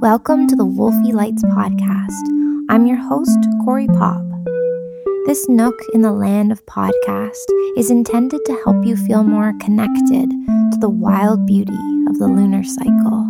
Welcome 0.00 0.46
to 0.46 0.56
the 0.56 0.64
Wolfie 0.64 1.12
Lights 1.12 1.42
podcast. 1.42 2.64
I'm 2.70 2.86
your 2.86 2.96
host, 2.96 3.38
Corey 3.66 3.86
Pop. 3.86 4.24
This 5.26 5.46
nook 5.46 5.74
in 5.92 6.00
the 6.00 6.10
land 6.10 6.52
of 6.52 6.64
podcast 6.64 7.36
is 7.76 7.90
intended 7.90 8.40
to 8.46 8.62
help 8.64 8.82
you 8.86 8.96
feel 8.96 9.24
more 9.24 9.52
connected 9.60 10.30
to 10.30 10.78
the 10.80 10.88
wild 10.88 11.44
beauty 11.44 11.76
of 12.08 12.18
the 12.18 12.28
lunar 12.28 12.64
cycle. 12.64 13.28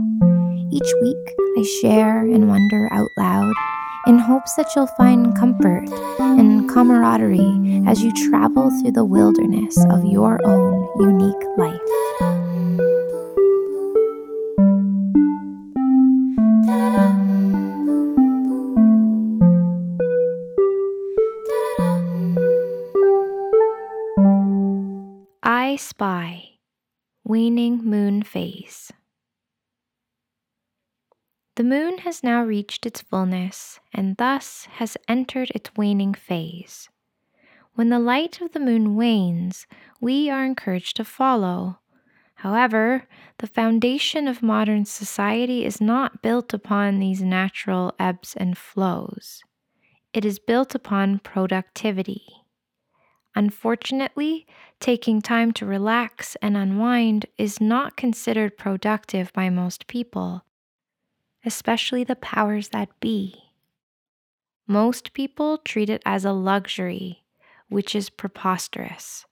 Each 0.71 0.93
week, 1.03 1.35
I 1.59 1.65
share 1.83 2.21
and 2.21 2.49
wonder 2.49 2.89
out 2.93 3.11
loud 3.19 3.53
in 4.07 4.21
hopes 4.21 4.55
that 4.55 4.71
you'll 4.77 4.87
find 4.97 5.37
comfort 5.37 5.91
and 6.21 6.71
camaraderie 6.71 7.83
as 7.89 8.01
you 8.01 8.13
travel 8.31 8.71
through 8.81 8.93
the 8.93 9.05
wilderness 9.05 9.77
of 9.91 10.05
your 10.05 10.39
own 10.47 10.89
unique 11.01 11.49
life. 11.59 12.10
Spy 25.81 26.59
Waning 27.25 27.83
Moon 27.83 28.23
Phase. 28.23 28.93
The 31.57 31.65
moon 31.65 31.99
has 31.99 32.23
now 32.23 32.45
reached 32.45 32.85
its 32.85 33.01
fullness 33.01 33.81
and 33.91 34.19
thus 34.19 34.67
has 34.73 34.99
entered 35.09 35.51
its 35.55 35.71
waning 35.79 36.13
phase. 36.13 36.91
When 37.77 37.89
the 37.89 37.99
light 37.99 38.43
of 38.43 38.53
the 38.53 38.61
moon 38.61 38.95
wanes, 38.95 39.67
we 40.03 40.29
are 40.29 40.45
encouraged 40.45 40.97
to 40.97 41.05
follow. 41.05 41.79
However, 42.35 43.09
the 43.39 43.47
foundation 43.47 44.29
of 44.29 44.43
modern 44.43 44.85
society 44.85 45.65
is 45.65 45.81
not 45.81 46.21
built 46.21 46.53
upon 46.53 46.99
these 46.99 47.23
natural 47.23 47.95
ebbs 47.99 48.37
and 48.37 48.57
flows. 48.57 49.43
It 50.13 50.27
is 50.27 50.39
built 50.39 50.75
upon 50.75 51.21
productivity. 51.21 52.40
Unfortunately, 53.35 54.47
taking 54.81 55.23
time 55.23 55.53
to 55.53 55.67
relax 55.67 56.37
and 56.43 56.57
unwind 56.57 57.27
is 57.39 57.61
not 57.61 57.97
considered 57.97 58.59
productive 58.59 59.33
by 59.33 59.49
most 59.49 59.87
people, 59.87 60.45
especially 61.45 62.03
the 62.03 62.17
powers 62.17 62.71
that 62.71 62.89
be. 63.01 63.35
Most 64.67 65.13
people 65.13 65.59
treat 65.59 65.89
it 65.89 66.03
as 66.05 66.25
a 66.25 66.33
luxury, 66.33 67.25
which 67.69 67.95
is 67.95 68.11
preposterous. 68.11 69.27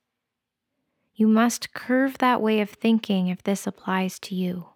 You 1.14 1.26
must 1.26 1.74
curve 1.74 2.18
that 2.18 2.40
way 2.40 2.60
of 2.60 2.70
thinking 2.70 3.26
if 3.26 3.42
this 3.42 3.66
applies 3.66 4.20
to 4.20 4.36
you. 4.36 4.68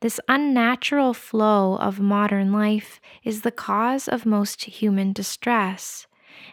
This 0.00 0.20
unnatural 0.28 1.14
flow 1.14 1.76
of 1.76 2.00
modern 2.00 2.52
life 2.52 3.00
is 3.22 3.42
the 3.42 3.50
cause 3.50 4.08
of 4.08 4.26
most 4.26 4.64
human 4.64 5.12
distress 5.12 6.06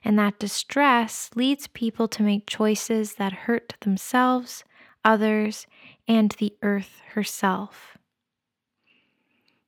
and 0.03 0.17
that 0.17 0.39
distress 0.39 1.29
leads 1.35 1.67
people 1.67 2.07
to 2.07 2.23
make 2.23 2.47
choices 2.47 3.15
that 3.15 3.33
hurt 3.33 3.75
themselves, 3.81 4.63
others, 5.03 5.67
and 6.07 6.31
the 6.39 6.53
earth 6.61 7.01
herself. 7.13 7.97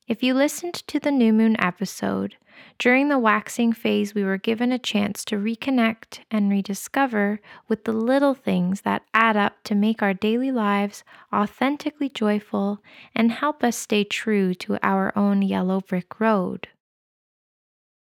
If 0.07 0.21
you 0.21 0.33
listened 0.33 0.73
to 0.87 0.99
the 0.99 1.11
new 1.11 1.31
moon 1.31 1.55
episode, 1.59 2.35
during 2.77 3.09
the 3.09 3.19
waxing 3.19 3.73
phase, 3.73 4.13
we 4.13 4.23
were 4.23 4.37
given 4.37 4.71
a 4.71 4.79
chance 4.79 5.23
to 5.25 5.37
reconnect 5.37 6.19
and 6.29 6.49
rediscover 6.49 7.39
with 7.67 7.85
the 7.85 7.93
little 7.93 8.33
things 8.33 8.81
that 8.81 9.03
add 9.13 9.37
up 9.37 9.63
to 9.63 9.75
make 9.75 10.01
our 10.01 10.13
daily 10.13 10.51
lives 10.51 11.03
authentically 11.33 12.09
joyful 12.09 12.83
and 13.15 13.31
help 13.31 13.63
us 13.63 13.77
stay 13.77 14.03
true 14.03 14.53
to 14.55 14.77
our 14.83 15.15
own 15.17 15.41
yellow 15.41 15.79
brick 15.81 16.19
road. 16.19 16.67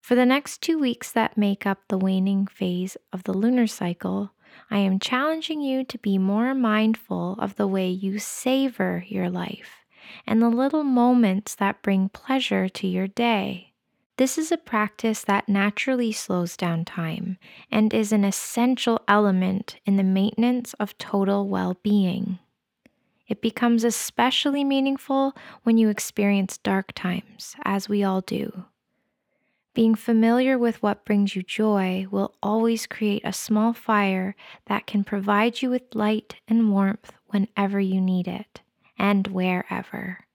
For 0.08 0.14
the 0.14 0.24
next 0.24 0.62
two 0.62 0.78
weeks 0.78 1.12
that 1.12 1.36
make 1.36 1.66
up 1.66 1.80
the 1.88 1.98
waning 1.98 2.46
phase 2.46 2.96
of 3.12 3.24
the 3.24 3.34
lunar 3.34 3.66
cycle, 3.66 4.32
I 4.70 4.78
am 4.78 4.98
challenging 4.98 5.60
you 5.60 5.84
to 5.84 5.98
be 5.98 6.16
more 6.16 6.54
mindful 6.54 7.36
of 7.38 7.56
the 7.56 7.66
way 7.66 7.90
you 7.90 8.18
savor 8.18 9.04
your 9.06 9.28
life 9.28 9.84
and 10.26 10.40
the 10.40 10.48
little 10.48 10.82
moments 10.82 11.54
that 11.56 11.82
bring 11.82 12.08
pleasure 12.08 12.70
to 12.70 12.86
your 12.86 13.06
day. 13.06 13.74
This 14.16 14.38
is 14.38 14.50
a 14.50 14.56
practice 14.56 15.20
that 15.24 15.46
naturally 15.46 16.12
slows 16.12 16.56
down 16.56 16.86
time 16.86 17.36
and 17.70 17.92
is 17.92 18.10
an 18.10 18.24
essential 18.24 19.02
element 19.06 19.76
in 19.84 19.96
the 19.98 20.02
maintenance 20.02 20.72
of 20.80 20.96
total 20.96 21.46
well 21.46 21.76
being. 21.82 22.38
It 23.26 23.42
becomes 23.42 23.84
especially 23.84 24.64
meaningful 24.64 25.36
when 25.64 25.76
you 25.76 25.90
experience 25.90 26.56
dark 26.56 26.92
times, 26.94 27.56
as 27.66 27.90
we 27.90 28.02
all 28.02 28.22
do. 28.22 28.64
Being 29.78 29.94
familiar 29.94 30.58
with 30.58 30.82
what 30.82 31.04
brings 31.04 31.36
you 31.36 31.44
joy 31.44 32.08
will 32.10 32.34
always 32.42 32.84
create 32.84 33.22
a 33.24 33.32
small 33.32 33.72
fire 33.72 34.34
that 34.66 34.88
can 34.88 35.04
provide 35.04 35.62
you 35.62 35.70
with 35.70 35.94
light 35.94 36.34
and 36.48 36.72
warmth 36.72 37.12
whenever 37.28 37.78
you 37.78 38.00
need 38.00 38.26
it 38.26 38.60
and 38.98 39.28
wherever. 39.28 40.26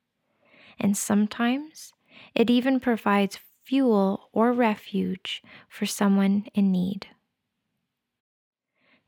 And 0.80 0.96
sometimes 0.96 1.92
it 2.34 2.50
even 2.50 2.80
provides 2.80 3.38
fuel 3.66 4.30
or 4.32 4.54
refuge 4.54 5.44
for 5.68 5.86
someone 5.86 6.46
in 6.54 6.72
need. 6.72 7.08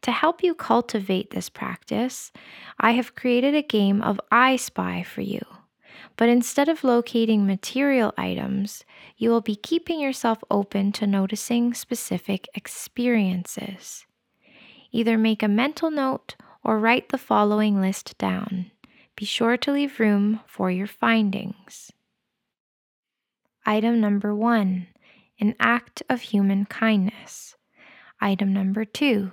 To 0.02 0.12
help 0.12 0.44
you 0.44 0.54
cultivate 0.54 1.30
this 1.30 1.48
practice, 1.48 2.34
I 2.78 2.92
have 2.92 3.16
created 3.16 3.56
a 3.56 3.62
game 3.62 4.02
of 4.02 4.20
I 4.30 4.58
Spy 4.58 5.02
for 5.02 5.22
you. 5.22 5.40
But 6.18 6.30
instead 6.30 6.70
of 6.70 6.84
locating 6.84 7.46
material 7.46 8.14
items, 8.18 8.86
you 9.18 9.30
will 9.30 9.42
be 9.42 9.56
keeping 9.56 10.00
yourself 10.00 10.44
open 10.50 10.92
to 10.94 11.08
noticing 11.08 11.74
specific 11.74 12.48
experiences. 12.54 14.06
Either 14.92 15.18
make 15.18 15.44
a 15.44 15.48
mental 15.48 15.92
note 15.92 16.36
or 16.64 16.80
write 16.80 17.10
the 17.10 17.18
following 17.18 17.82
list 17.82 18.18
down. 18.18 18.72
Be 19.16 19.26
sure 19.26 19.58
to 19.58 19.72
leave 19.72 20.00
room 20.00 20.42
for 20.46 20.72
your 20.72 20.88
findings. 20.88 21.92
Item 23.66 24.00
number 24.00 24.34
one 24.34 24.88
an 25.38 25.54
act 25.60 26.02
of 26.10 26.22
human 26.22 26.66
kindness. 26.66 27.56
Item 28.22 28.54
number 28.54 28.86
two 28.86 29.32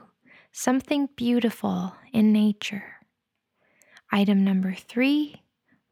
something 0.50 1.08
beautiful 1.16 1.94
in 2.12 2.32
nature. 2.32 2.96
Item 4.10 4.44
number 4.44 4.74
three 4.74 5.41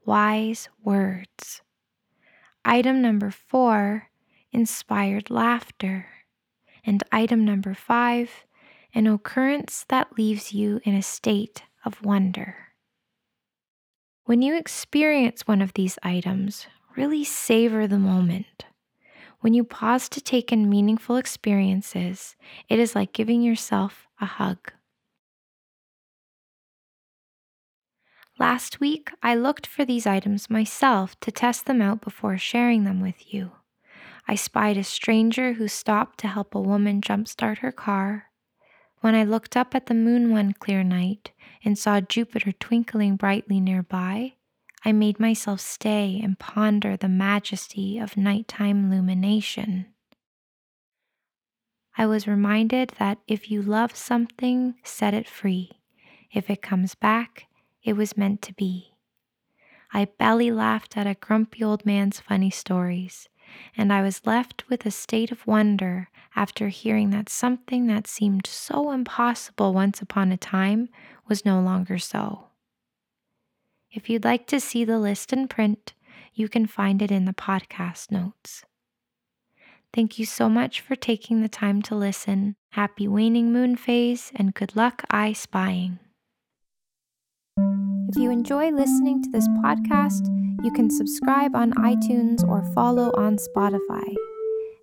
wise 0.05 0.69
words. 0.83 1.63
Item 2.65 3.01
number 3.01 3.31
four, 3.31 4.11
inspired 4.53 5.31
laughter. 5.31 6.07
And 6.85 7.03
item 7.13 7.45
number 7.45 7.75
five, 7.75 8.31
an 8.95 9.07
occurrence 9.07 9.85
that 9.89 10.19
leaves 10.19 10.53
you 10.53 10.81
in 10.85 10.95
a 10.95 11.03
state 11.03 11.63
of 11.85 12.03
wonder. 12.03 12.57
When 14.25 14.43
you 14.43 14.57
experience 14.57 15.47
one 15.47 15.63
of 15.63 15.75
these 15.75 15.99
items, 16.03 16.67
really 16.97 17.25
savor 17.25 17.87
the 17.87 17.99
moment. 17.99 18.67
When 19.41 19.55
you 19.55 19.65
pause 19.65 20.09
to 20.11 20.21
take 20.21 20.53
in 20.53 20.69
meaningful 20.69 21.17
experiences, 21.17 22.37
it 22.69 22.79
is 22.79 22.95
like 22.95 23.13
giving 23.13 23.43
yourself 23.43 24.07
a 24.21 24.27
hug. 24.27 24.73
Last 28.41 28.81
week, 28.81 29.11
I 29.23 29.35
looked 29.35 29.67
for 29.67 29.85
these 29.85 30.07
items 30.07 30.49
myself 30.49 31.21
to 31.21 31.31
test 31.31 31.67
them 31.67 31.83
out 31.83 32.01
before 32.01 32.39
sharing 32.39 32.85
them 32.85 33.03
with 33.03 33.35
you. 33.35 33.53
I 34.27 34.35
spied 34.35 34.79
a 34.79 34.83
stranger 34.83 35.53
who 35.53 35.69
stopped 35.69 36.19
to 36.21 36.29
help 36.29 36.55
a 36.55 36.61
woman 36.61 37.03
jumpstart 37.03 37.59
her 37.59 37.71
car. 37.71 38.31
When 39.03 39.15
I 39.15 39.25
looked 39.25 39.59
up 39.59 39.75
at 39.75 39.87
the 39.87 39.95
moon 39.95 40.31
one 40.31 40.55
clear 40.55 40.83
night 40.83 41.33
and 41.63 41.79
saw 41.79 42.01
Jupiter 42.01 42.53
twinkling 42.53 43.17
brightly 43.17 43.61
nearby, 43.61 44.37
I 44.87 44.93
made 44.93 45.21
myself 45.21 45.61
stay 45.61 46.19
and 46.25 46.39
ponder 46.39 46.97
the 46.97 47.11
majesty 47.11 47.99
of 47.99 48.17
nighttime 48.17 48.91
illumination. 48.91 49.85
I 51.99 52.07
was 52.07 52.27
reminded 52.27 52.95
that 52.99 53.19
if 53.29 53.51
you 53.51 53.61
love 53.61 53.95
something, 53.95 54.77
set 54.83 55.13
it 55.13 55.29
free. 55.29 55.73
If 56.33 56.49
it 56.49 56.63
comes 56.63 56.95
back, 56.95 57.45
it 57.83 57.95
was 57.95 58.17
meant 58.17 58.43
to 58.43 58.55
be. 58.55 58.95
I 59.93 60.05
belly 60.05 60.51
laughed 60.53 60.97
at 60.97 61.07
a 61.07 61.15
grumpy 61.15 61.65
old 61.65 61.85
man's 61.85 62.21
funny 62.21 62.51
stories, 62.51 63.29
and 63.77 63.93
I 63.93 64.03
was 64.03 64.27
left 64.27 64.69
with 64.69 64.87
a 64.87 64.91
state 64.91 65.33
of 65.33 65.47
wonder 65.47 66.09
after 66.37 66.69
hearing 66.69 67.11
that 67.11 67.29
something 67.29 67.87
that 67.89 68.07
seemed 68.07 68.47
so 68.47 68.93
impossible 68.93 69.73
once 69.75 70.01
upon 70.01 70.31
a 70.31 70.37
time 70.37 70.89
was 71.29 71.45
no 71.45 71.61
longer 71.61 71.99
so. 71.99 72.47
If 73.91 74.09
you'd 74.09 74.25
like 74.25 74.47
to 74.49 74.61
see 74.61 74.85
the 74.85 74.99
list 75.01 75.33
in 75.33 75.49
print, 75.49 75.95
you 76.33 76.49
can 76.49 76.67
find 76.67 77.03
it 77.03 77.11
in 77.11 77.25
the 77.25 77.33
podcast 77.33 78.13
notes. 78.13 78.65
Thank 79.93 80.21
you 80.21 80.25
so 80.25 80.49
much 80.49 80.81
for 80.81 80.95
taking 80.95 81.43
the 81.43 81.49
time 81.49 81.83
to 81.83 81.97
listen. 81.97 82.55
Happy 82.71 83.09
waning 83.09 83.53
moon 83.53 83.75
phase 83.75 84.31
and 84.37 84.55
good 84.55 84.77
luck 84.77 85.03
I 85.11 85.33
spying. 85.33 85.99
If 88.11 88.17
you 88.17 88.33
enjoy 88.33 88.73
listening 88.73 89.23
to 89.23 89.31
this 89.31 89.47
podcast, 89.65 90.27
You 90.63 90.71
can 90.73 90.91
subscribe 90.91 91.57
on 91.57 91.73
iTunes 91.73 92.47
or 92.47 92.63
follow 92.75 93.11
on 93.17 93.39
Spotify. 93.39 94.15